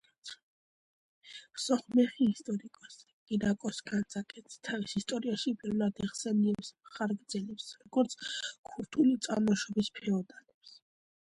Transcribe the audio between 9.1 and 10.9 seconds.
წარმოშობის ფეოდალებს.